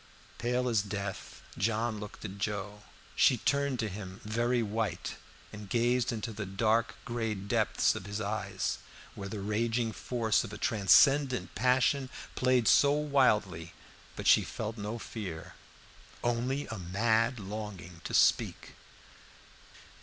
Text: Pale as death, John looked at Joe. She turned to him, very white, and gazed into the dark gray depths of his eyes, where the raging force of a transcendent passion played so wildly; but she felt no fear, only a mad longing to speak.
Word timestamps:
Pale 0.39 0.67
as 0.67 0.81
death, 0.81 1.43
John 1.59 1.99
looked 1.99 2.25
at 2.25 2.39
Joe. 2.39 2.81
She 3.15 3.37
turned 3.37 3.77
to 3.77 3.87
him, 3.87 4.19
very 4.25 4.63
white, 4.63 5.13
and 5.53 5.69
gazed 5.69 6.11
into 6.11 6.33
the 6.33 6.47
dark 6.47 6.95
gray 7.05 7.35
depths 7.35 7.93
of 7.93 8.07
his 8.07 8.19
eyes, 8.19 8.79
where 9.13 9.29
the 9.29 9.41
raging 9.41 9.91
force 9.91 10.43
of 10.43 10.51
a 10.51 10.57
transcendent 10.57 11.53
passion 11.53 12.09
played 12.33 12.67
so 12.67 12.91
wildly; 12.93 13.73
but 14.15 14.25
she 14.25 14.41
felt 14.43 14.75
no 14.75 14.97
fear, 14.97 15.53
only 16.23 16.65
a 16.69 16.79
mad 16.79 17.39
longing 17.39 18.01
to 18.05 18.15
speak. 18.15 18.71